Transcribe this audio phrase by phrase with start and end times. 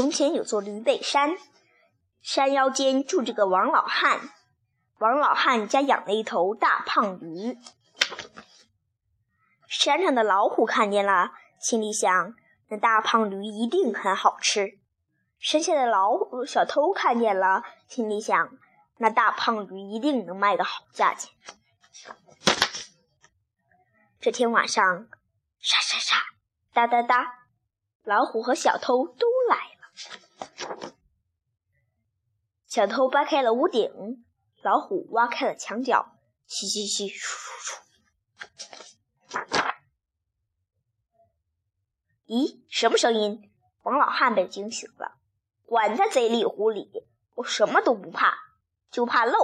[0.00, 1.36] 从前有座驴背山，
[2.22, 4.30] 山腰间住着个王老汉。
[4.96, 7.58] 王老汉家养了一头大胖驴。
[9.68, 12.34] 山上的老虎看见了，心里想：
[12.68, 14.78] 那大胖驴一定很好吃。
[15.38, 18.56] 山下的老虎小偷看见了，心里想：
[18.96, 21.30] 那大胖驴一定能卖个好价钱。
[24.18, 24.82] 这天晚上，
[25.58, 26.16] 沙沙沙，
[26.72, 27.34] 哒哒哒，
[28.02, 29.79] 老虎和小偷都来了。
[32.66, 34.24] 小偷扒开了屋顶，
[34.62, 37.80] 老虎挖开了墙角，嘻嘻嘻，咻咻
[39.28, 39.74] 咻。
[42.26, 43.50] 咦，什么声音？
[43.82, 45.18] 王老汉被惊醒了。
[45.64, 46.90] 管他贼里狐里，
[47.34, 48.34] 我什么都不怕，
[48.90, 49.34] 就怕漏。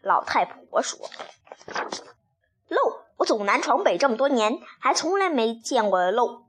[0.00, 1.10] 老太婆说
[2.68, 6.48] ：“漏。”我走南闯北这么多年，还从来没见过漏。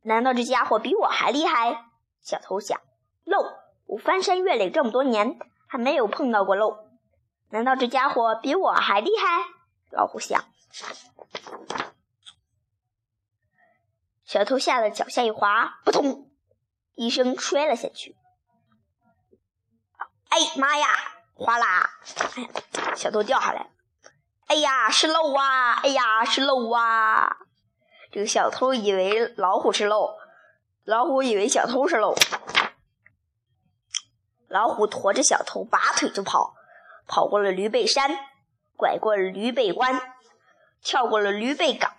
[0.00, 1.87] 难道这家伙比我还厉害？
[2.28, 2.78] 小偷想。
[3.24, 3.38] 漏，
[3.86, 6.86] 我翻山越岭这么多年，还没有碰到过漏。
[7.48, 9.46] 难道这家伙比我还厉害？
[9.90, 10.44] 老虎想。
[14.26, 16.30] 小偷吓得脚下一滑，扑通
[16.96, 18.14] 一声摔了下去。
[20.28, 20.86] 哎妈呀！
[21.32, 21.88] 哗啦！
[22.36, 23.70] 哎呀，小偷掉下来。
[24.48, 25.80] 哎呀，是漏啊！
[25.82, 27.38] 哎呀，是漏啊！
[28.12, 30.14] 这个小偷以为老虎是漏，
[30.88, 32.14] 老虎以为小偷是漏。
[34.48, 36.54] 老虎驮着小偷拔腿就跑，
[37.06, 38.10] 跑过了驴背山，
[38.74, 40.00] 拐过了驴背关，
[40.82, 41.92] 跳过了驴背岗，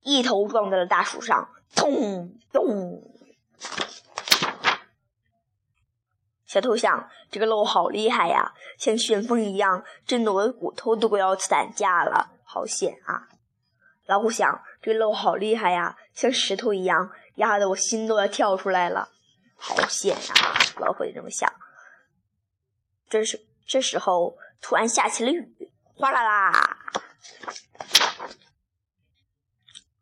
[0.00, 3.02] 一头撞在了大树上，咚咚。
[6.46, 13.28] 小偷想：这个漏好厉害呀，像旋风一样，震得我的骨头都要散架了，好险啊！
[14.06, 19.08] 老虎想：这漏好厉害呀，像石头一样，压得我心都要跳出来了，
[19.56, 20.54] 好险啊！
[20.78, 21.52] 老虎也这么想。
[23.08, 26.76] 这时，这时候突然下起了雨，哗啦啦！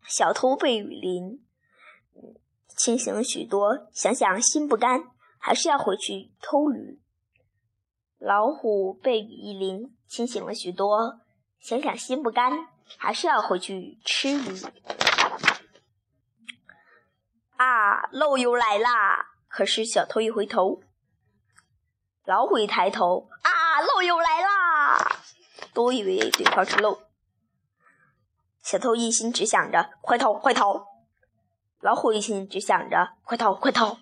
[0.07, 1.43] 小偷被雨淋，
[2.77, 5.05] 清醒了许多，想想心不甘。
[5.39, 7.01] 还是要回去偷驴。
[8.19, 11.21] 老虎被雨一淋，清醒了许多，
[11.59, 14.63] 想想心不甘，还是要回去吃鱼。
[17.57, 19.27] 啊，漏油来啦！
[19.49, 20.83] 可是小偷一回头，
[22.25, 25.21] 老虎一抬头，啊，漏油来啦！
[25.73, 27.03] 都以为对方是漏。
[28.63, 30.87] 小偷一心只想着快逃快逃，
[31.81, 33.99] 老虎一心只想着快逃快逃。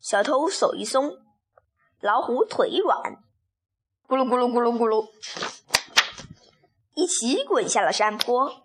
[0.00, 1.12] 小偷手一松，
[2.00, 3.22] 老虎腿一软，
[4.10, 5.08] 咕噜咕噜咕噜咕噜，
[6.94, 8.64] 一起滚下了山坡。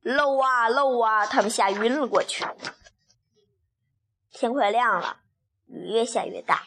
[0.00, 2.42] 漏啊漏啊，他们吓晕了过去。
[4.32, 5.18] 天快亮了，
[5.66, 6.62] 雨越下越大，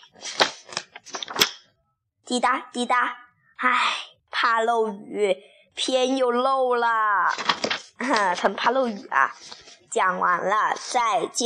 [2.24, 3.18] 滴答滴答，
[3.56, 3.96] 唉，
[4.30, 5.36] 怕漏雨，
[5.74, 7.34] 偏又漏了。
[8.38, 9.36] 他们怕漏雨啊。
[9.90, 11.42] 讲完了，再见。